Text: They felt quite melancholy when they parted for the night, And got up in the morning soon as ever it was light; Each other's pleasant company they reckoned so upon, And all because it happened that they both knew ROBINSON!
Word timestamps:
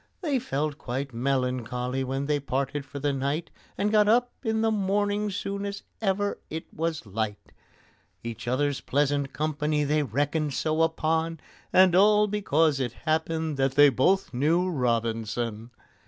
They 0.21 0.39
felt 0.39 0.79
quite 0.79 1.13
melancholy 1.13 2.03
when 2.03 2.25
they 2.25 2.39
parted 2.39 2.87
for 2.87 2.97
the 2.97 3.13
night, 3.13 3.51
And 3.77 3.91
got 3.91 4.07
up 4.07 4.31
in 4.43 4.61
the 4.61 4.71
morning 4.71 5.29
soon 5.29 5.63
as 5.63 5.83
ever 6.01 6.39
it 6.49 6.65
was 6.73 7.05
light; 7.05 7.51
Each 8.23 8.47
other's 8.47 8.81
pleasant 8.81 9.31
company 9.31 9.83
they 9.83 10.01
reckoned 10.01 10.55
so 10.55 10.81
upon, 10.81 11.39
And 11.71 11.93
all 11.95 12.25
because 12.25 12.79
it 12.79 12.93
happened 13.05 13.57
that 13.57 13.73
they 13.73 13.89
both 13.89 14.33
knew 14.33 14.71
ROBINSON! 14.71 15.69